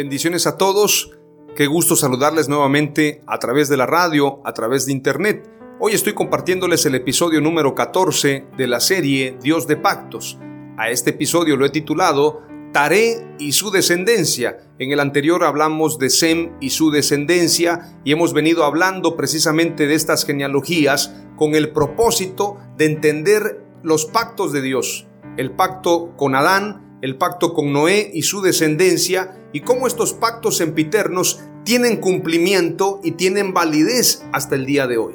Bendiciones 0.00 0.46
a 0.46 0.56
todos. 0.56 1.10
Qué 1.54 1.66
gusto 1.66 1.94
saludarles 1.94 2.48
nuevamente 2.48 3.20
a 3.26 3.38
través 3.38 3.68
de 3.68 3.76
la 3.76 3.84
radio, 3.84 4.40
a 4.46 4.54
través 4.54 4.86
de 4.86 4.92
internet. 4.92 5.46
Hoy 5.78 5.92
estoy 5.92 6.14
compartiéndoles 6.14 6.86
el 6.86 6.94
episodio 6.94 7.42
número 7.42 7.74
14 7.74 8.46
de 8.56 8.66
la 8.66 8.80
serie 8.80 9.36
Dios 9.42 9.66
de 9.66 9.76
Pactos. 9.76 10.38
A 10.78 10.88
este 10.88 11.10
episodio 11.10 11.58
lo 11.58 11.66
he 11.66 11.68
titulado 11.68 12.40
Taré 12.72 13.36
y 13.38 13.52
su 13.52 13.70
descendencia. 13.70 14.70
En 14.78 14.90
el 14.90 15.00
anterior 15.00 15.44
hablamos 15.44 15.98
de 15.98 16.08
Sem 16.08 16.52
y 16.62 16.70
su 16.70 16.90
descendencia 16.90 18.00
y 18.02 18.12
hemos 18.12 18.32
venido 18.32 18.64
hablando 18.64 19.18
precisamente 19.18 19.86
de 19.86 19.96
estas 19.96 20.24
genealogías 20.24 21.14
con 21.36 21.54
el 21.54 21.72
propósito 21.72 22.56
de 22.78 22.86
entender 22.86 23.62
los 23.82 24.06
pactos 24.06 24.50
de 24.54 24.62
Dios. 24.62 25.06
El 25.36 25.50
pacto 25.50 26.16
con 26.16 26.34
Adán, 26.36 26.89
el 27.02 27.16
pacto 27.16 27.54
con 27.54 27.72
Noé 27.72 28.10
y 28.12 28.22
su 28.22 28.42
descendencia 28.42 29.48
y 29.52 29.60
cómo 29.60 29.86
estos 29.86 30.12
pactos 30.12 30.56
sempiternos 30.56 31.40
tienen 31.64 31.98
cumplimiento 31.98 33.00
y 33.02 33.12
tienen 33.12 33.52
validez 33.52 34.24
hasta 34.32 34.54
el 34.54 34.66
día 34.66 34.86
de 34.86 34.98
hoy. 34.98 35.14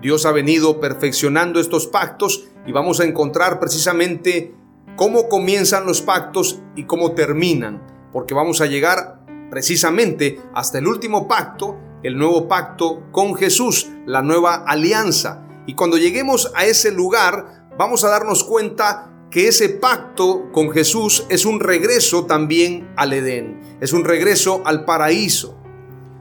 Dios 0.00 0.26
ha 0.26 0.32
venido 0.32 0.80
perfeccionando 0.80 1.60
estos 1.60 1.86
pactos 1.86 2.44
y 2.66 2.72
vamos 2.72 3.00
a 3.00 3.04
encontrar 3.04 3.58
precisamente 3.58 4.54
cómo 4.96 5.28
comienzan 5.28 5.86
los 5.86 6.02
pactos 6.02 6.60
y 6.76 6.84
cómo 6.84 7.12
terminan, 7.12 7.82
porque 8.12 8.34
vamos 8.34 8.60
a 8.60 8.66
llegar 8.66 9.24
precisamente 9.50 10.40
hasta 10.54 10.78
el 10.78 10.86
último 10.86 11.26
pacto, 11.26 11.78
el 12.02 12.18
nuevo 12.18 12.48
pacto 12.48 13.02
con 13.12 13.34
Jesús, 13.34 13.90
la 14.06 14.22
nueva 14.22 14.56
alianza. 14.66 15.46
Y 15.66 15.74
cuando 15.74 15.96
lleguemos 15.96 16.52
a 16.54 16.66
ese 16.66 16.92
lugar, 16.92 17.68
vamos 17.78 18.04
a 18.04 18.10
darnos 18.10 18.44
cuenta 18.44 19.13
que 19.34 19.48
ese 19.48 19.68
pacto 19.68 20.52
con 20.52 20.70
Jesús 20.70 21.26
es 21.28 21.44
un 21.44 21.58
regreso 21.58 22.24
también 22.24 22.88
al 22.96 23.12
Edén, 23.12 23.78
es 23.80 23.92
un 23.92 24.04
regreso 24.04 24.62
al 24.64 24.84
paraíso. 24.84 25.60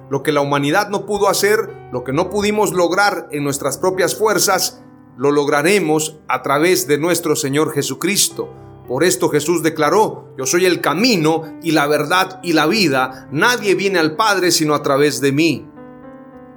Lo 0.10 0.24
que 0.24 0.32
la 0.32 0.42
humanidad 0.42 0.90
no 0.90 1.06
pudo 1.06 1.30
hacer, 1.30 1.70
lo 1.92 2.04
que 2.04 2.12
no 2.12 2.32
pudimos 2.32 2.74
lograr 2.74 3.28
en 3.30 3.44
nuestras 3.44 3.78
propias 3.78 4.16
fuerzas, 4.16 4.82
lo 5.16 5.30
lograremos 5.30 6.22
a 6.28 6.42
través 6.42 6.88
de 6.88 6.98
nuestro 6.98 7.36
Señor 7.36 7.72
Jesucristo. 7.72 8.52
Por 8.88 9.04
esto 9.04 9.30
Jesús 9.30 9.62
declaró, 9.62 10.34
yo 10.36 10.48
soy 10.48 10.66
el 10.66 10.82
camino 10.82 11.60
y 11.62 11.74
la 11.74 11.86
verdad 11.86 12.40
y 12.42 12.54
la 12.54 12.66
vida, 12.66 13.28
nadie 13.32 13.76
viene 13.76 14.00
al 14.00 14.16
Padre 14.16 14.52
sino 14.52 14.74
a 14.74 14.82
través 14.82 15.22
de 15.22 15.32
mí. 15.32 15.70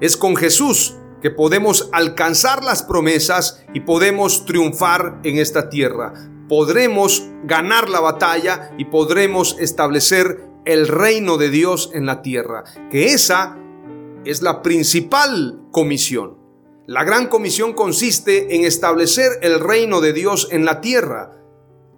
Es 0.00 0.16
con 0.16 0.36
Jesús 0.36 0.96
que 1.20 1.30
podemos 1.30 1.90
alcanzar 1.92 2.64
las 2.64 2.82
promesas 2.82 3.62
y 3.74 3.80
podemos 3.80 4.46
triunfar 4.46 5.20
en 5.22 5.36
esta 5.36 5.68
tierra 5.68 6.14
podremos 6.48 7.28
ganar 7.44 7.88
la 7.88 8.00
batalla 8.00 8.72
y 8.78 8.86
podremos 8.86 9.56
establecer 9.58 10.44
el 10.64 10.88
reino 10.88 11.38
de 11.38 11.50
Dios 11.50 11.90
en 11.94 12.06
la 12.06 12.22
tierra, 12.22 12.64
que 12.90 13.12
esa 13.12 13.56
es 14.24 14.42
la 14.42 14.62
principal 14.62 15.60
comisión. 15.70 16.38
La 16.86 17.04
gran 17.04 17.26
comisión 17.28 17.72
consiste 17.72 18.54
en 18.54 18.64
establecer 18.64 19.38
el 19.42 19.60
reino 19.60 20.00
de 20.00 20.12
Dios 20.12 20.48
en 20.50 20.64
la 20.64 20.80
tierra. 20.80 21.32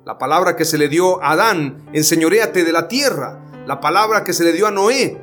La 0.05 0.17
palabra 0.17 0.57
que 0.57 0.65
se 0.65 0.79
le 0.79 0.89
dio 0.89 1.23
a 1.23 1.33
Adán, 1.33 1.85
enseñoreate 1.93 2.65
de 2.65 2.73
la 2.73 2.89
tierra. 2.89 3.45
La 3.67 3.81
palabra 3.81 4.25
que 4.25 4.33
se 4.33 4.45
le 4.45 4.53
dio 4.53 4.67
a 4.67 4.71
Noé, 4.71 5.21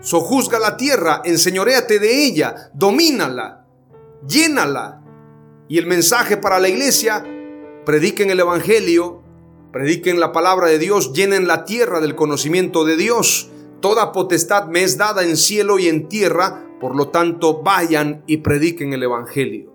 sojuzga 0.00 0.58
la 0.58 0.76
tierra, 0.76 1.22
enseñoreate 1.24 2.00
de 2.00 2.24
ella, 2.24 2.70
domínala, 2.74 3.66
llénala. 4.26 5.00
Y 5.68 5.78
el 5.78 5.86
mensaje 5.86 6.36
para 6.36 6.58
la 6.58 6.68
iglesia 6.68 7.24
prediquen 7.84 8.30
el 8.30 8.40
Evangelio, 8.40 9.22
prediquen 9.72 10.20
la 10.20 10.32
palabra 10.32 10.68
de 10.68 10.78
Dios, 10.78 11.12
llenen 11.12 11.46
la 11.46 11.64
tierra 11.64 12.00
del 12.00 12.14
conocimiento 12.14 12.84
de 12.84 12.96
Dios. 12.96 13.50
Toda 13.80 14.12
potestad 14.12 14.66
me 14.66 14.82
es 14.82 14.96
dada 14.96 15.24
en 15.24 15.36
cielo 15.36 15.78
y 15.78 15.88
en 15.88 16.08
tierra, 16.08 16.66
por 16.80 16.96
lo 16.96 17.08
tanto 17.08 17.62
vayan 17.62 18.22
y 18.26 18.38
prediquen 18.38 18.92
el 18.92 19.02
Evangelio. 19.02 19.74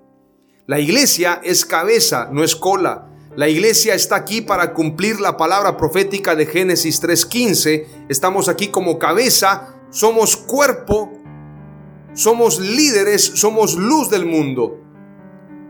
La 0.66 0.80
iglesia 0.80 1.42
es 1.44 1.66
cabeza, 1.66 2.30
no 2.32 2.44
es 2.44 2.56
cola. 2.56 3.10
La 3.36 3.48
iglesia 3.48 3.94
está 3.94 4.16
aquí 4.16 4.42
para 4.42 4.74
cumplir 4.74 5.20
la 5.20 5.38
palabra 5.38 5.78
profética 5.78 6.36
de 6.36 6.46
Génesis 6.46 7.02
3.15. 7.02 8.08
Estamos 8.10 8.50
aquí 8.50 8.68
como 8.68 9.00
cabeza, 9.00 9.76
somos 9.92 10.36
cuerpo, 10.36 11.12
somos 12.14 12.60
líderes, 12.60 13.24
somos 13.36 13.76
luz 13.76 14.10
del 14.10 14.26
mundo. 14.26 14.89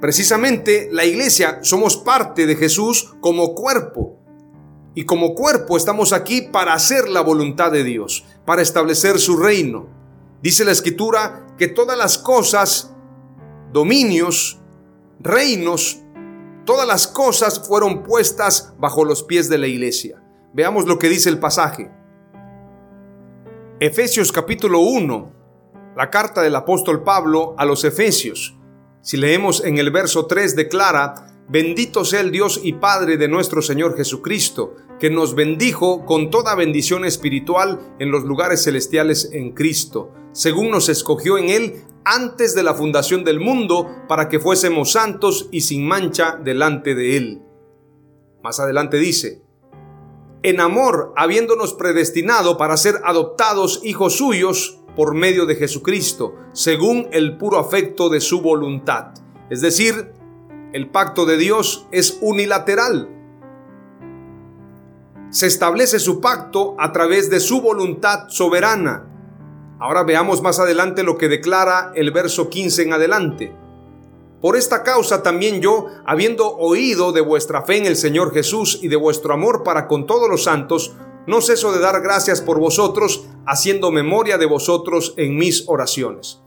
Precisamente 0.02 0.88
la 0.92 1.06
iglesia 1.06 1.60
somos 1.62 1.98
parte 1.98 2.46
de 2.46 2.56
Jesús 2.56 3.16
como 3.20 3.54
cuerpo. 3.54 4.18
Y 4.96 5.06
como 5.06 5.36
cuerpo 5.36 5.78
estamos 5.78 6.14
aquí 6.14 6.42
para 6.42 6.74
hacer 6.74 7.10
la 7.10 7.22
voluntad 7.22 7.72
de 7.72 7.84
Dios, 7.84 8.26
para 8.46 8.62
establecer 8.62 9.20
su 9.20 9.38
reino. 9.38 9.88
Dice 10.42 10.64
la 10.64 10.72
escritura 10.72 11.48
que 11.58 11.68
todas 11.68 11.98
las 11.98 12.18
cosas, 12.18 12.96
dominios, 13.74 14.60
reinos, 15.20 16.00
todas 16.66 16.88
las 16.88 17.08
cosas 17.08 17.68
fueron 17.68 18.04
puestas 18.04 18.74
bajo 18.80 19.04
los 19.04 19.24
pies 19.24 19.50
de 19.50 19.58
la 19.58 19.68
iglesia. 19.68 20.24
Veamos 20.54 20.86
lo 20.86 20.98
que 20.98 21.10
dice 21.10 21.30
el 21.30 21.40
pasaje. 21.40 21.92
Efesios 23.82 24.32
capítulo 24.32 24.80
1, 24.80 25.32
la 25.96 26.10
carta 26.10 26.42
del 26.42 26.56
apóstol 26.56 27.04
Pablo 27.04 27.54
a 27.58 27.66
los 27.66 27.84
Efesios. 27.84 28.59
Si 29.10 29.18
leemos 29.18 29.66
en 29.66 29.80
el 29.80 29.90
verso 29.90 30.28
3 30.28 30.56
declara, 30.56 31.34
bendito 31.48 32.06
sea 32.06 32.20
el 32.20 32.30
Dios 32.30 32.62
y 32.62 32.74
Padre 32.74 33.18
de 33.18 33.28
nuestro 33.28 33.64
Señor 33.64 33.98
Jesucristo, 33.98 34.76
que 35.00 35.10
nos 35.10 35.34
bendijo 35.34 36.06
con 36.06 36.30
toda 36.30 36.54
bendición 36.54 37.06
espiritual 37.06 37.96
en 37.98 38.12
los 38.12 38.24
lugares 38.24 38.64
celestiales 38.64 39.32
en 39.34 39.56
Cristo, 39.56 40.14
según 40.32 40.70
nos 40.70 40.90
escogió 40.90 41.40
en 41.40 41.50
Él 41.50 41.84
antes 42.06 42.54
de 42.54 42.62
la 42.62 42.76
fundación 42.76 43.24
del 43.24 43.40
mundo, 43.40 43.90
para 44.08 44.30
que 44.30 44.40
fuésemos 44.40 44.92
santos 44.92 45.50
y 45.52 45.62
sin 45.62 45.88
mancha 45.88 46.40
delante 46.44 46.94
de 46.94 47.18
Él. 47.18 47.42
Más 48.44 48.60
adelante 48.60 48.98
dice, 48.98 49.42
en 50.44 50.62
amor, 50.62 51.14
habiéndonos 51.18 51.74
predestinado 51.74 52.58
para 52.58 52.78
ser 52.78 53.02
adoptados 53.04 53.82
hijos 53.84 54.18
suyos, 54.18 54.79
por 55.00 55.16
medio 55.16 55.46
de 55.46 55.56
Jesucristo, 55.56 56.36
según 56.52 57.08
el 57.14 57.38
puro 57.38 57.58
afecto 57.58 58.10
de 58.10 58.20
su 58.20 58.42
voluntad. 58.42 59.14
Es 59.50 59.62
decir, 59.62 60.12
el 60.74 60.90
pacto 60.90 61.26
de 61.26 61.38
Dios 61.38 61.88
es 61.94 62.18
unilateral. 62.20 63.08
Se 65.30 65.48
establece 65.48 66.00
su 66.00 66.20
pacto 66.20 66.76
a 66.78 66.92
través 66.92 67.30
de 67.30 67.40
su 67.40 67.62
voluntad 67.62 68.28
soberana. 68.28 69.08
Ahora 69.80 70.04
veamos 70.04 70.42
más 70.42 70.60
adelante 70.60 71.04
lo 71.04 71.18
que 71.18 71.30
declara 71.30 71.94
el 71.96 72.12
verso 72.12 72.50
15 72.50 72.84
en 72.84 72.92
adelante. 72.92 73.56
Por 74.42 74.58
esta 74.58 74.84
causa 74.84 75.24
también 75.24 75.62
yo, 75.62 75.88
habiendo 76.06 76.58
oído 76.58 77.14
de 77.14 77.22
vuestra 77.22 77.62
fe 77.62 77.78
en 77.78 77.86
el 77.86 77.96
Señor 77.96 78.34
Jesús 78.34 78.80
y 78.82 78.90
de 78.90 78.98
vuestro 78.98 79.34
amor 79.34 79.64
para 79.64 79.88
con 79.88 80.06
todos 80.06 80.30
los 80.30 80.44
santos, 80.44 80.94
no 81.28 81.42
ceso 81.42 81.72
de 81.72 81.80
dar 81.80 82.02
gracias 82.02 82.42
por 82.42 82.60
vosotros, 82.60 83.26
haciendo 83.46 83.92
memoria 83.92 84.38
de 84.38 84.46
vosotros 84.46 85.14
en 85.18 85.38
mis 85.38 85.64
oraciones, 85.68 86.42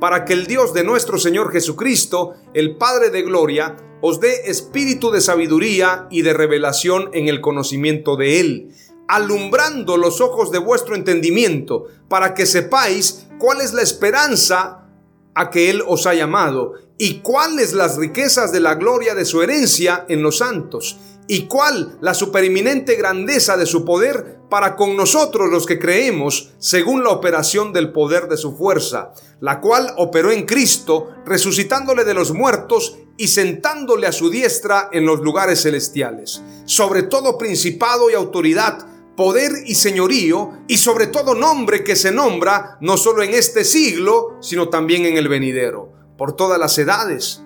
para 0.00 0.24
que 0.24 0.32
el 0.32 0.46
Dios 0.46 0.74
de 0.74 0.84
nuestro 0.84 1.18
Señor 1.18 1.52
Jesucristo, 1.52 2.34
el 2.54 2.76
Padre 2.76 3.10
de 3.10 3.22
Gloria, 3.22 3.76
os 4.00 4.20
dé 4.20 4.50
espíritu 4.50 5.10
de 5.10 5.20
sabiduría 5.20 6.06
y 6.10 6.22
de 6.22 6.32
revelación 6.32 7.10
en 7.12 7.28
el 7.28 7.40
conocimiento 7.40 8.16
de 8.16 8.40
Él, 8.40 8.74
alumbrando 9.08 9.96
los 9.96 10.20
ojos 10.20 10.52
de 10.52 10.58
vuestro 10.58 10.94
entendimiento, 10.94 11.86
para 12.08 12.34
que 12.34 12.46
sepáis 12.46 13.26
cuál 13.38 13.60
es 13.60 13.72
la 13.72 13.82
esperanza 13.82 14.86
a 15.34 15.50
que 15.50 15.70
Él 15.70 15.82
os 15.86 16.06
ha 16.06 16.14
llamado, 16.14 16.74
y 16.98 17.20
cuáles 17.20 17.72
las 17.72 17.96
riquezas 17.96 18.52
de 18.52 18.60
la 18.60 18.74
gloria 18.74 19.14
de 19.14 19.24
su 19.24 19.42
herencia 19.42 20.04
en 20.08 20.22
los 20.22 20.38
santos, 20.38 20.98
y 21.28 21.46
cuál 21.46 21.98
la 22.00 22.14
supereminente 22.14 22.96
grandeza 22.96 23.56
de 23.56 23.66
su 23.66 23.84
poder 23.84 24.38
para 24.48 24.76
con 24.76 24.96
nosotros 24.96 25.50
los 25.50 25.66
que 25.66 25.78
creemos, 25.78 26.54
según 26.58 27.04
la 27.04 27.10
operación 27.10 27.72
del 27.74 27.92
poder 27.92 28.28
de 28.28 28.38
su 28.38 28.56
fuerza, 28.56 29.12
la 29.40 29.60
cual 29.60 29.92
operó 29.98 30.32
en 30.32 30.46
Cristo, 30.46 31.10
resucitándole 31.26 32.04
de 32.04 32.14
los 32.14 32.32
muertos 32.32 32.96
y 33.18 33.28
sentándole 33.28 34.06
a 34.06 34.12
su 34.12 34.30
diestra 34.30 34.88
en 34.90 35.04
los 35.04 35.20
lugares 35.20 35.62
celestiales, 35.62 36.42
sobre 36.64 37.02
todo 37.02 37.36
principado 37.36 38.10
y 38.10 38.14
autoridad, 38.14 38.86
poder 39.14 39.52
y 39.66 39.74
señorío, 39.74 40.52
y 40.66 40.78
sobre 40.78 41.08
todo 41.08 41.34
nombre 41.34 41.84
que 41.84 41.96
se 41.96 42.10
nombra 42.10 42.78
no 42.80 42.96
solo 42.96 43.22
en 43.22 43.34
este 43.34 43.64
siglo, 43.64 44.38
sino 44.40 44.70
también 44.70 45.04
en 45.04 45.18
el 45.18 45.28
venidero, 45.28 45.92
por 46.16 46.34
todas 46.34 46.58
las 46.58 46.78
edades. 46.78 47.42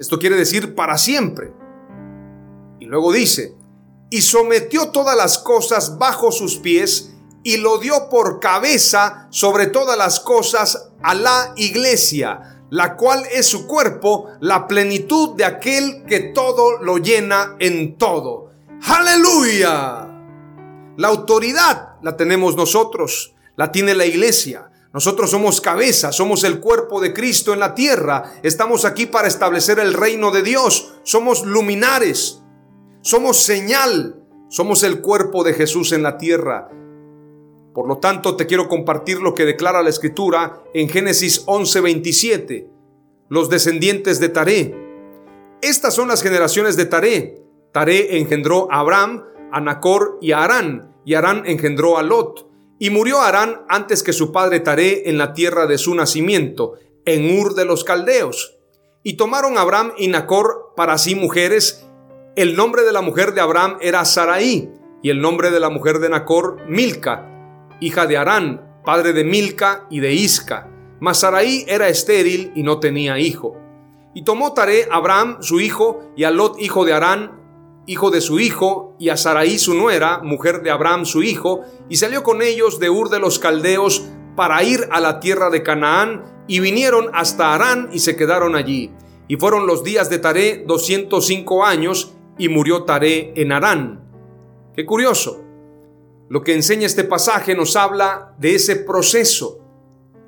Esto 0.00 0.18
quiere 0.18 0.36
decir 0.36 0.74
para 0.74 0.96
siempre. 0.96 1.52
Luego 2.88 3.12
dice, 3.12 3.54
y 4.10 4.22
sometió 4.22 4.88
todas 4.88 5.14
las 5.14 5.36
cosas 5.36 5.98
bajo 5.98 6.32
sus 6.32 6.56
pies, 6.56 7.12
y 7.42 7.58
lo 7.58 7.78
dio 7.78 8.08
por 8.08 8.40
cabeza 8.40 9.28
sobre 9.30 9.66
todas 9.66 9.96
las 9.96 10.20
cosas 10.20 10.90
a 11.02 11.14
la 11.14 11.52
iglesia, 11.56 12.62
la 12.70 12.96
cual 12.96 13.24
es 13.30 13.46
su 13.46 13.66
cuerpo, 13.66 14.30
la 14.40 14.66
plenitud 14.66 15.36
de 15.36 15.44
aquel 15.44 16.04
que 16.06 16.20
todo 16.20 16.82
lo 16.82 16.96
llena 16.96 17.56
en 17.58 17.98
todo. 17.98 18.50
Aleluya. 18.82 20.08
La 20.96 21.08
autoridad 21.08 21.96
la 22.02 22.16
tenemos 22.16 22.56
nosotros, 22.56 23.34
la 23.56 23.70
tiene 23.70 23.94
la 23.94 24.06
iglesia. 24.06 24.70
Nosotros 24.94 25.30
somos 25.30 25.60
cabeza, 25.60 26.10
somos 26.10 26.42
el 26.42 26.60
cuerpo 26.60 27.00
de 27.00 27.12
Cristo 27.12 27.52
en 27.52 27.60
la 27.60 27.74
tierra. 27.74 28.32
Estamos 28.42 28.86
aquí 28.86 29.04
para 29.04 29.28
establecer 29.28 29.78
el 29.78 29.92
reino 29.92 30.30
de 30.30 30.42
Dios. 30.42 30.94
Somos 31.02 31.44
luminares, 31.44 32.40
somos 33.08 33.38
señal, 33.38 34.22
somos 34.50 34.82
el 34.82 35.00
cuerpo 35.00 35.42
de 35.42 35.54
Jesús 35.54 35.92
en 35.92 36.02
la 36.02 36.18
tierra. 36.18 36.68
Por 37.72 37.88
lo 37.88 37.96
tanto, 37.96 38.36
te 38.36 38.44
quiero 38.44 38.68
compartir 38.68 39.22
lo 39.22 39.34
que 39.34 39.46
declara 39.46 39.82
la 39.82 39.88
Escritura 39.88 40.62
en 40.74 40.90
Génesis 40.90 41.42
11:27. 41.46 42.68
Los 43.30 43.48
descendientes 43.48 44.20
de 44.20 44.28
Taré. 44.28 44.74
Estas 45.62 45.94
son 45.94 46.08
las 46.08 46.22
generaciones 46.22 46.76
de 46.76 46.84
Taré. 46.84 47.42
Taré 47.72 48.18
engendró 48.18 48.70
a 48.70 48.80
Abraham, 48.80 49.24
a 49.52 49.60
Nacor 49.62 50.18
y 50.20 50.32
a 50.32 50.44
Arán, 50.44 50.94
y 51.06 51.14
Arán 51.14 51.44
engendró 51.46 51.96
a 51.96 52.02
Lot. 52.02 52.46
Y 52.78 52.90
murió 52.90 53.22
Arán 53.22 53.62
antes 53.70 54.02
que 54.02 54.12
su 54.12 54.32
padre 54.32 54.60
Taré 54.60 55.08
en 55.08 55.16
la 55.16 55.32
tierra 55.32 55.66
de 55.66 55.78
su 55.78 55.94
nacimiento, 55.94 56.74
en 57.06 57.40
Ur 57.40 57.54
de 57.54 57.64
los 57.64 57.84
Caldeos. 57.84 58.58
Y 59.02 59.14
tomaron 59.14 59.56
Abraham 59.56 59.92
y 59.96 60.08
Nacor 60.08 60.74
para 60.76 60.98
sí 60.98 61.14
mujeres. 61.14 61.87
El 62.38 62.54
nombre 62.54 62.84
de 62.84 62.92
la 62.92 63.02
mujer 63.02 63.34
de 63.34 63.40
Abraham 63.40 63.78
era 63.80 64.04
Saraí, 64.04 64.70
y 65.02 65.10
el 65.10 65.20
nombre 65.20 65.50
de 65.50 65.58
la 65.58 65.70
mujer 65.70 65.98
de 65.98 66.08
Nacor, 66.08 66.58
Milca, 66.68 67.26
hija 67.80 68.06
de 68.06 68.16
Arán, 68.16 68.80
padre 68.84 69.12
de 69.12 69.24
Milca 69.24 69.88
y 69.90 69.98
de 69.98 70.12
Isca. 70.12 70.70
Mas 71.00 71.18
Saraí 71.18 71.64
era 71.66 71.88
estéril 71.88 72.52
y 72.54 72.62
no 72.62 72.78
tenía 72.78 73.18
hijo. 73.18 73.56
Y 74.14 74.22
tomó 74.22 74.54
Taré 74.54 74.86
Abraham 74.88 75.38
su 75.40 75.58
hijo 75.58 76.12
y 76.14 76.22
a 76.22 76.30
Lot 76.30 76.60
hijo 76.60 76.84
de 76.84 76.92
Arán 76.92 77.32
hijo 77.86 78.12
de 78.12 78.20
su 78.20 78.38
hijo, 78.38 78.94
y 79.00 79.08
a 79.08 79.16
Saraí 79.16 79.58
su 79.58 79.74
nuera, 79.74 80.20
mujer 80.22 80.62
de 80.62 80.70
Abraham 80.70 81.06
su 81.06 81.24
hijo, 81.24 81.62
y 81.88 81.96
salió 81.96 82.22
con 82.22 82.40
ellos 82.40 82.78
de 82.78 82.88
Ur 82.88 83.08
de 83.08 83.18
los 83.18 83.40
Caldeos 83.40 84.04
para 84.36 84.62
ir 84.62 84.86
a 84.92 85.00
la 85.00 85.18
tierra 85.18 85.50
de 85.50 85.64
Canaán, 85.64 86.44
y 86.46 86.60
vinieron 86.60 87.10
hasta 87.14 87.52
Arán 87.52 87.88
y 87.92 87.98
se 87.98 88.14
quedaron 88.14 88.54
allí. 88.54 88.92
Y 89.26 89.36
fueron 89.36 89.66
los 89.66 89.82
días 89.82 90.08
de 90.08 90.18
Taré 90.20 90.64
205 90.68 91.64
años, 91.64 92.14
y 92.38 92.48
murió 92.48 92.84
Taré 92.84 93.32
en 93.36 93.52
Arán. 93.52 94.00
Qué 94.74 94.86
curioso. 94.86 95.44
Lo 96.28 96.42
que 96.42 96.54
enseña 96.54 96.86
este 96.86 97.04
pasaje 97.04 97.54
nos 97.54 97.74
habla 97.76 98.34
de 98.38 98.54
ese 98.54 98.76
proceso. 98.76 99.58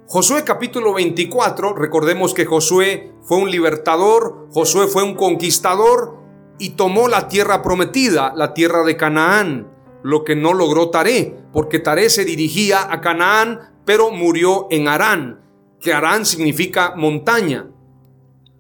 Josué 0.07 0.43
capítulo 0.45 0.95
24, 0.95 1.75
recordemos 1.75 2.35
que 2.35 2.45
Josué 2.45 3.13
fue 3.23 3.39
un 3.39 3.51
libertador, 3.51 4.49
Josué 4.51 4.89
fue 4.89 5.05
un 5.05 5.15
conquistador, 5.15 6.19
y 6.59 6.71
tomó 6.71 7.09
la 7.09 7.29
tierra 7.29 7.63
prometida, 7.63 8.33
la 8.35 8.53
tierra 8.53 8.83
de 8.85 8.97
Canaán, 8.97 9.71
lo 10.03 10.25
que 10.25 10.37
no 10.37 10.53
logró 10.53 10.91
Taré, 10.91 11.37
porque 11.53 11.79
Taré 11.79 12.11
se 12.11 12.25
dirigía 12.25 12.93
a 12.93 13.01
Canaán, 13.01 13.83
pero 13.85 14.11
murió 14.11 14.67
en 14.71 14.89
Arán, 14.89 15.41
que 15.81 15.93
Arán 15.93 16.27
significa 16.27 16.95
montaña. 16.97 17.71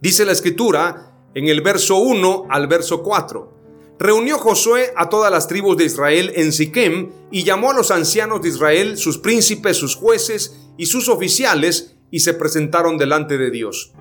Dice 0.00 0.25
la 0.25 0.32
escritura 0.32 1.09
en 1.35 1.49
el 1.49 1.61
verso 1.61 1.99
1 1.99 2.47
al 2.49 2.67
verso 2.67 3.03
4. 3.03 3.61
Reunió 3.99 4.38
Josué 4.38 4.93
a 4.97 5.09
todas 5.09 5.31
las 5.31 5.47
tribus 5.47 5.77
de 5.77 5.85
Israel 5.85 6.32
en 6.35 6.53
Siquem 6.53 7.11
y 7.31 7.44
llamó 7.44 7.71
a 7.71 7.75
los 7.75 7.91
ancianos 7.91 8.41
de 8.41 8.49
Israel, 8.49 8.97
sus 8.97 9.19
príncipes, 9.19 9.77
sus 9.77 9.94
jueces 9.94 10.56
y 10.79 10.87
sus 10.87 11.09
oficiales, 11.09 11.97
y 12.11 12.21
se 12.21 12.35
presentaron 12.35 12.99
delante 12.99 13.38
de 13.38 13.50
Dios. 13.50 13.93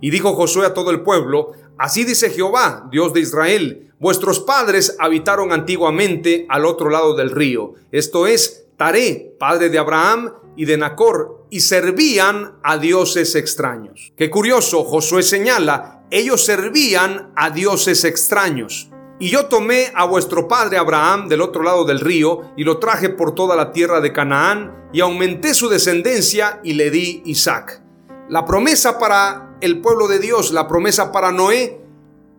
Y 0.00 0.10
dijo 0.10 0.34
Josué 0.34 0.66
a 0.66 0.74
todo 0.74 0.90
el 0.90 1.02
pueblo, 1.02 1.52
Así 1.78 2.04
dice 2.04 2.30
Jehová, 2.30 2.88
Dios 2.90 3.12
de 3.12 3.20
Israel, 3.20 3.92
vuestros 3.98 4.40
padres 4.40 4.96
habitaron 4.98 5.52
antiguamente 5.52 6.46
al 6.48 6.64
otro 6.64 6.90
lado 6.90 7.14
del 7.14 7.30
río, 7.30 7.74
esto 7.90 8.26
es, 8.26 8.66
Taré, 8.76 9.36
padre 9.38 9.68
de 9.68 9.78
Abraham 9.78 10.32
y 10.56 10.64
de 10.64 10.76
Nacor, 10.76 11.46
y 11.50 11.60
servían 11.60 12.58
a 12.62 12.78
dioses 12.78 13.34
extraños. 13.34 14.12
Qué 14.16 14.28
curioso, 14.30 14.84
Josué 14.84 15.22
señala, 15.22 16.01
ellos 16.12 16.44
servían 16.44 17.32
a 17.34 17.48
dioses 17.48 18.04
extraños. 18.04 18.90
Y 19.18 19.30
yo 19.30 19.46
tomé 19.46 19.90
a 19.94 20.04
vuestro 20.04 20.46
padre 20.46 20.76
Abraham 20.76 21.28
del 21.28 21.40
otro 21.40 21.62
lado 21.62 21.86
del 21.86 22.00
río 22.00 22.52
y 22.54 22.64
lo 22.64 22.78
traje 22.78 23.08
por 23.08 23.34
toda 23.34 23.56
la 23.56 23.72
tierra 23.72 24.02
de 24.02 24.12
Canaán 24.12 24.88
y 24.92 25.00
aumenté 25.00 25.54
su 25.54 25.70
descendencia 25.70 26.60
y 26.62 26.74
le 26.74 26.90
di 26.90 27.22
Isaac. 27.24 27.82
La 28.28 28.44
promesa 28.44 28.98
para 28.98 29.56
el 29.62 29.80
pueblo 29.80 30.06
de 30.06 30.18
Dios 30.18 30.52
la 30.52 30.68
promesa 30.68 31.12
para 31.12 31.32
Noé 31.32 31.80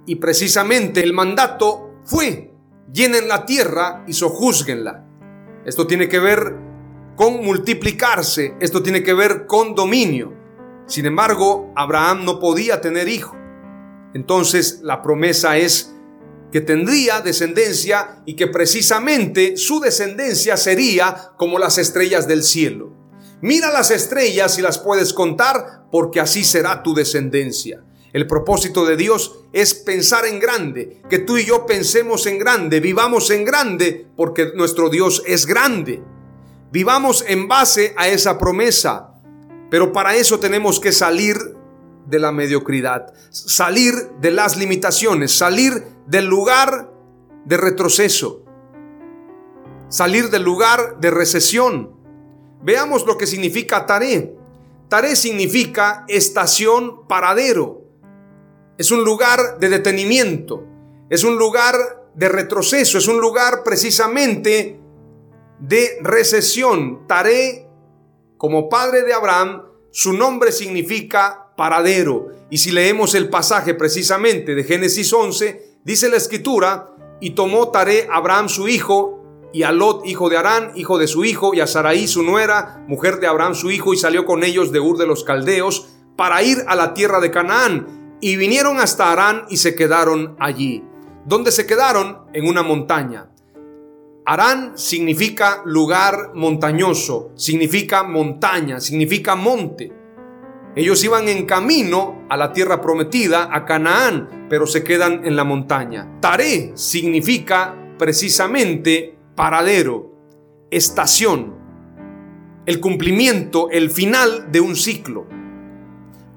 y 0.05 0.17
precisamente 0.17 1.01
el 1.01 1.13
mandato 1.13 1.95
fue, 2.03 2.51
llenen 2.91 3.27
la 3.27 3.45
tierra 3.45 4.03
y 4.05 4.13
sojúzguenla. 4.13 5.03
Esto 5.65 5.87
tiene 5.87 6.07
que 6.07 6.19
ver 6.19 6.57
con 7.15 7.43
multiplicarse, 7.43 8.55
esto 8.59 8.83
tiene 8.83 9.01
que 9.01 9.13
ver 9.13 9.47
con 9.47 9.73
dominio. 9.73 10.31
Sin 10.85 11.07
embargo, 11.07 11.71
Abraham 11.75 12.23
no 12.23 12.39
podía 12.39 12.79
tener 12.79 13.07
hijo. 13.07 13.42
Entonces 14.13 14.79
la 14.83 15.01
promesa 15.01 15.57
es 15.57 15.93
que 16.51 16.61
tendría 16.61 17.21
descendencia 17.21 18.21
y 18.25 18.35
que 18.35 18.47
precisamente 18.47 19.57
su 19.57 19.79
descendencia 19.79 20.55
sería 20.55 21.31
como 21.35 21.57
las 21.57 21.79
estrellas 21.79 22.27
del 22.27 22.43
cielo. 22.43 22.93
Mira 23.41 23.71
las 23.71 23.91
estrellas 23.91 24.57
y 24.59 24.61
las 24.61 24.77
puedes 24.77 25.13
contar 25.13 25.87
porque 25.91 26.19
así 26.19 26.43
será 26.43 26.83
tu 26.83 26.93
descendencia. 26.93 27.83
El 28.13 28.27
propósito 28.27 28.85
de 28.85 28.95
Dios 28.95 29.39
es 29.51 29.73
pensar 29.73 30.27
en 30.27 30.39
grande, 30.39 31.01
que 31.09 31.17
tú 31.17 31.37
y 31.39 31.45
yo 31.45 31.65
pensemos 31.65 32.27
en 32.27 32.37
grande, 32.37 32.79
vivamos 32.79 33.31
en 33.31 33.43
grande, 33.43 34.07
porque 34.15 34.51
nuestro 34.53 34.89
Dios 34.89 35.23
es 35.25 35.47
grande. 35.47 36.03
Vivamos 36.71 37.25
en 37.27 37.47
base 37.47 37.95
a 37.97 38.07
esa 38.07 38.37
promesa, 38.37 39.09
pero 39.71 39.91
para 39.91 40.15
eso 40.15 40.39
tenemos 40.39 40.79
que 40.79 40.91
salir 40.91 41.35
de 42.05 42.19
la 42.19 42.31
mediocridad, 42.31 43.13
salir 43.29 43.93
de 44.19 44.31
las 44.31 44.57
limitaciones, 44.57 45.31
salir 45.37 45.83
del 46.05 46.25
lugar 46.25 46.91
de 47.45 47.57
retroceso, 47.57 48.43
salir 49.89 50.29
del 50.29 50.43
lugar 50.43 50.99
de 50.99 51.11
recesión. 51.11 51.95
Veamos 52.61 53.05
lo 53.05 53.17
que 53.17 53.27
significa 53.27 53.85
Taré. 53.85 54.35
Taré 54.89 55.15
significa 55.15 56.05
estación 56.07 57.07
paradero. 57.07 57.81
Es 58.77 58.91
un 58.91 59.03
lugar 59.03 59.59
de 59.59 59.69
detenimiento, 59.69 60.63
es 61.09 61.23
un 61.23 61.37
lugar 61.37 61.75
de 62.15 62.29
retroceso, 62.29 62.97
es 62.97 63.07
un 63.07 63.19
lugar 63.19 63.63
precisamente 63.63 64.79
de 65.59 65.97
recesión. 66.01 67.07
Taré, 67.07 67.67
como 68.37 68.69
padre 68.69 69.03
de 69.03 69.13
Abraham, 69.13 69.63
su 69.91 70.13
nombre 70.13 70.51
significa 70.51 71.42
paradero. 71.55 72.29
Y 72.49 72.57
si 72.57 72.71
leemos 72.71 73.15
el 73.15 73.29
pasaje 73.29 73.73
precisamente 73.73 74.55
de 74.55 74.63
Génesis 74.63 75.11
11, 75.11 75.79
dice 75.83 76.09
la 76.09 76.17
escritura, 76.17 76.89
y 77.19 77.31
tomó 77.31 77.69
Taré 77.69 78.07
Abraham 78.11 78.49
su 78.49 78.67
hijo 78.67 79.23
y 79.53 79.63
a 79.63 79.71
Lot, 79.71 80.05
hijo 80.05 80.29
de 80.29 80.37
Arán, 80.37 80.71
hijo 80.75 80.97
de 80.97 81.07
su 81.07 81.23
hijo, 81.23 81.53
y 81.53 81.59
a 81.59 81.67
Saraí, 81.67 82.07
su 82.07 82.23
nuera, 82.23 82.83
mujer 82.87 83.19
de 83.19 83.27
Abraham, 83.27 83.53
su 83.53 83.69
hijo, 83.69 83.93
y 83.93 83.97
salió 83.97 84.25
con 84.25 84.43
ellos 84.43 84.71
de 84.71 84.79
Ur 84.79 84.97
de 84.97 85.05
los 85.05 85.23
Caldeos 85.23 85.89
para 86.15 86.41
ir 86.41 86.57
a 86.67 86.75
la 86.75 86.93
tierra 86.93 87.19
de 87.19 87.29
Canaán. 87.29 88.17
Y 88.19 88.35
vinieron 88.35 88.79
hasta 88.79 89.11
Arán 89.11 89.45
y 89.49 89.57
se 89.57 89.75
quedaron 89.75 90.35
allí. 90.39 90.83
¿Dónde 91.25 91.51
se 91.51 91.67
quedaron? 91.67 92.23
En 92.33 92.47
una 92.47 92.63
montaña. 92.63 93.29
Arán 94.25 94.77
significa 94.77 95.61
lugar 95.65 96.31
montañoso, 96.33 97.31
significa 97.35 98.03
montaña, 98.03 98.79
significa 98.79 99.35
monte. 99.35 99.93
Ellos 100.75 101.03
iban 101.03 101.27
en 101.29 101.45
camino 101.45 102.25
a 102.29 102.37
la 102.37 102.51
tierra 102.51 102.81
prometida, 102.81 103.49
a 103.51 103.63
Canaán, 103.65 104.47
pero 104.49 104.65
se 104.65 104.83
quedan 104.83 105.23
en 105.23 105.35
la 105.35 105.43
montaña. 105.43 106.17
Taré 106.19 106.71
significa 106.75 107.75
precisamente 107.99 109.15
paradero, 109.35 110.11
estación, 110.71 111.55
el 112.65 112.79
cumplimiento, 112.79 113.69
el 113.69 113.91
final 113.91 114.51
de 114.51 114.61
un 114.61 114.75
ciclo. 114.75 115.27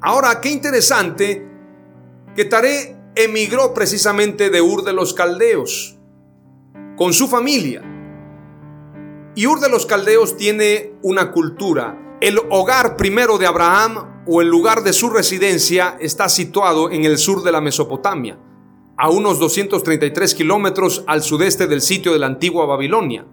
Ahora, 0.03 0.41
qué 0.43 0.51
interesante 0.51 1.49
que 2.35 2.45
Taré 2.45 2.95
emigró 3.15 3.73
precisamente 3.73 4.51
de 4.51 4.61
Ur 4.61 4.85
de 4.85 4.93
los 4.93 5.15
Caldeos 5.15 5.97
con 6.97 7.15
su 7.15 7.27
familia. 7.27 7.83
Y 9.35 9.47
Ur 9.47 9.61
de 9.61 9.71
los 9.71 9.87
Caldeos 9.87 10.37
tiene 10.37 10.93
una 11.03 11.31
cultura. 11.33 12.19
El 12.21 12.39
hogar 12.51 12.97
primero 12.97 13.39
de 13.39 13.47
Abraham 13.47 14.16
o 14.27 14.41
el 14.41 14.49
lugar 14.49 14.83
de 14.83 14.93
su 14.93 15.09
residencia 15.11 15.97
está 16.01 16.29
situado 16.29 16.91
en 16.91 17.05
el 17.05 17.19
sur 17.19 17.43
de 17.43 17.53
la 17.53 17.61
Mesopotamia, 17.61 18.39
a 18.97 19.09
unos 19.09 19.39
233 19.39 20.35
kilómetros 20.35 21.05
al 21.07 21.23
sudeste 21.23 21.67
del 21.67 21.81
sitio 21.81 22.13
de 22.13 22.19
la 22.19 22.27
antigua 22.27 22.67
Babilonia. 22.67 23.27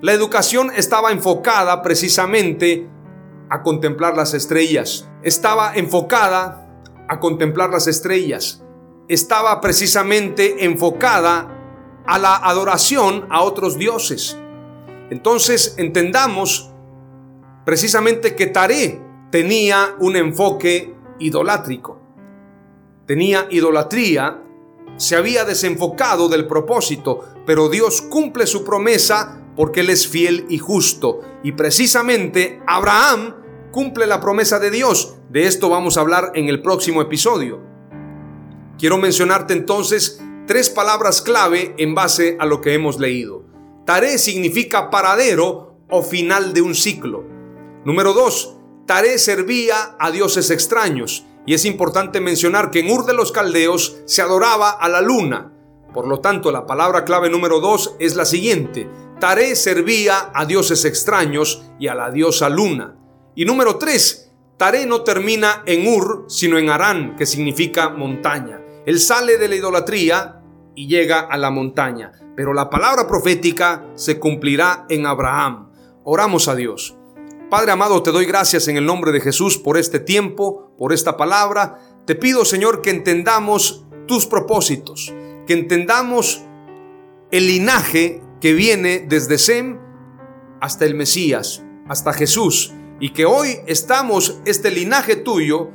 La 0.00 0.12
educación 0.12 0.70
estaba 0.74 1.10
enfocada 1.10 1.82
precisamente 1.82 2.88
a 3.48 3.62
contemplar 3.62 4.16
las 4.16 4.34
estrellas. 4.34 5.08
Estaba 5.22 5.74
enfocada 5.74 6.66
a 7.08 7.18
contemplar 7.18 7.70
las 7.70 7.86
estrellas. 7.86 8.62
Estaba 9.08 9.60
precisamente 9.60 10.64
enfocada 10.64 11.52
a 12.06 12.18
la 12.18 12.36
adoración 12.36 13.26
a 13.30 13.42
otros 13.42 13.78
dioses. 13.78 14.38
Entonces 15.10 15.74
entendamos 15.78 16.72
precisamente 17.64 18.34
que 18.34 18.46
Taré 18.46 19.05
tenía 19.36 19.96
un 19.98 20.16
enfoque 20.16 20.94
idolátrico. 21.18 22.00
Tenía 23.04 23.46
idolatría, 23.50 24.42
se 24.96 25.14
había 25.14 25.44
desenfocado 25.44 26.30
del 26.30 26.46
propósito, 26.46 27.20
pero 27.44 27.68
Dios 27.68 28.00
cumple 28.00 28.46
su 28.46 28.64
promesa 28.64 29.42
porque 29.54 29.80
Él 29.80 29.90
es 29.90 30.08
fiel 30.08 30.46
y 30.48 30.56
justo. 30.56 31.20
Y 31.42 31.52
precisamente 31.52 32.62
Abraham 32.66 33.34
cumple 33.72 34.06
la 34.06 34.20
promesa 34.20 34.58
de 34.58 34.70
Dios. 34.70 35.16
De 35.28 35.46
esto 35.46 35.68
vamos 35.68 35.98
a 35.98 36.00
hablar 36.00 36.32
en 36.34 36.48
el 36.48 36.62
próximo 36.62 37.02
episodio. 37.02 37.60
Quiero 38.78 38.96
mencionarte 38.96 39.52
entonces 39.52 40.18
tres 40.46 40.70
palabras 40.70 41.20
clave 41.20 41.74
en 41.76 41.94
base 41.94 42.38
a 42.40 42.46
lo 42.46 42.62
que 42.62 42.72
hemos 42.72 42.98
leído. 42.98 43.44
Taré 43.84 44.16
significa 44.16 44.88
paradero 44.88 45.76
o 45.90 46.02
final 46.02 46.54
de 46.54 46.62
un 46.62 46.74
ciclo. 46.74 47.22
Número 47.84 48.14
dos, 48.14 48.55
Taré 48.86 49.18
servía 49.18 49.96
a 49.98 50.12
dioses 50.12 50.50
extraños. 50.50 51.26
Y 51.44 51.54
es 51.54 51.64
importante 51.64 52.20
mencionar 52.20 52.70
que 52.70 52.80
en 52.80 52.90
Ur 52.90 53.04
de 53.04 53.14
los 53.14 53.32
Caldeos 53.32 53.98
se 54.04 54.22
adoraba 54.22 54.70
a 54.70 54.88
la 54.88 55.00
luna. 55.00 55.52
Por 55.92 56.06
lo 56.06 56.20
tanto, 56.20 56.52
la 56.52 56.66
palabra 56.66 57.04
clave 57.04 57.28
número 57.28 57.60
dos 57.60 57.96
es 57.98 58.16
la 58.16 58.24
siguiente. 58.24 58.88
Taré 59.20 59.56
servía 59.56 60.30
a 60.34 60.44
dioses 60.44 60.84
extraños 60.84 61.64
y 61.78 61.88
a 61.88 61.94
la 61.94 62.10
diosa 62.10 62.48
luna. 62.48 62.96
Y 63.34 63.44
número 63.44 63.76
tres, 63.76 64.32
Taré 64.56 64.86
no 64.86 65.02
termina 65.02 65.62
en 65.66 65.88
Ur, 65.88 66.24
sino 66.28 66.58
en 66.58 66.70
Arán, 66.70 67.16
que 67.16 67.26
significa 67.26 67.88
montaña. 67.90 68.60
Él 68.86 69.00
sale 69.00 69.36
de 69.36 69.48
la 69.48 69.56
idolatría 69.56 70.42
y 70.74 70.86
llega 70.86 71.20
a 71.20 71.36
la 71.36 71.50
montaña. 71.50 72.12
Pero 72.36 72.52
la 72.54 72.70
palabra 72.70 73.06
profética 73.06 73.84
se 73.94 74.18
cumplirá 74.18 74.86
en 74.88 75.06
Abraham. 75.06 75.70
Oramos 76.04 76.48
a 76.48 76.54
Dios. 76.54 76.95
Padre 77.50 77.70
amado, 77.70 78.02
te 78.02 78.10
doy 78.10 78.24
gracias 78.24 78.66
en 78.66 78.76
el 78.76 78.84
nombre 78.84 79.12
de 79.12 79.20
Jesús 79.20 79.56
por 79.56 79.78
este 79.78 80.00
tiempo, 80.00 80.72
por 80.76 80.92
esta 80.92 81.16
palabra. 81.16 81.78
Te 82.04 82.16
pido, 82.16 82.44
Señor, 82.44 82.82
que 82.82 82.90
entendamos 82.90 83.84
tus 84.08 84.26
propósitos, 84.26 85.14
que 85.46 85.52
entendamos 85.52 86.42
el 87.30 87.46
linaje 87.46 88.20
que 88.40 88.52
viene 88.52 89.06
desde 89.08 89.38
Sem 89.38 89.78
hasta 90.60 90.86
el 90.86 90.96
Mesías, 90.96 91.62
hasta 91.88 92.12
Jesús, 92.12 92.74
y 92.98 93.12
que 93.12 93.26
hoy 93.26 93.58
estamos, 93.68 94.40
este 94.44 94.72
linaje 94.72 95.14
tuyo, 95.14 95.70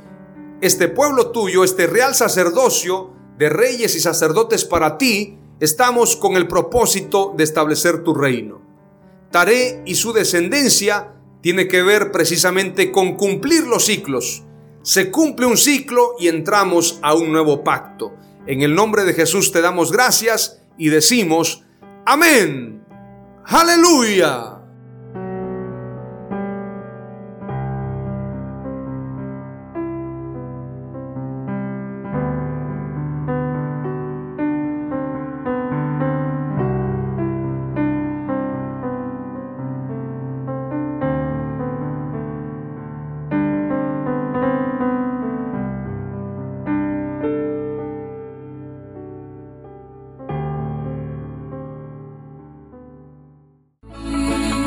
este 0.60 0.88
pueblo 0.88 1.30
tuyo, 1.30 1.64
este 1.64 1.86
real 1.86 2.14
sacerdocio 2.14 3.14
de 3.38 3.48
reyes 3.48 3.96
y 3.96 4.00
sacerdotes 4.00 4.66
para 4.66 4.98
ti, 4.98 5.38
estamos 5.58 6.16
con 6.16 6.36
el 6.36 6.48
propósito 6.48 7.32
de 7.34 7.44
establecer 7.44 8.04
tu 8.04 8.12
reino. 8.12 8.60
Taré 9.30 9.82
y 9.86 9.94
su 9.94 10.12
descendencia 10.12 11.14
tiene 11.42 11.68
que 11.68 11.82
ver 11.82 12.12
precisamente 12.12 12.90
con 12.90 13.16
cumplir 13.16 13.66
los 13.66 13.84
ciclos. 13.84 14.44
Se 14.82 15.10
cumple 15.10 15.46
un 15.46 15.56
ciclo 15.56 16.14
y 16.18 16.28
entramos 16.28 16.98
a 17.02 17.14
un 17.14 17.30
nuevo 17.32 17.62
pacto. 17.62 18.14
En 18.46 18.62
el 18.62 18.74
nombre 18.74 19.04
de 19.04 19.12
Jesús 19.12 19.52
te 19.52 19.60
damos 19.60 19.92
gracias 19.92 20.62
y 20.78 20.88
decimos, 20.88 21.64
amén. 22.04 22.84
Aleluya. 23.44 24.51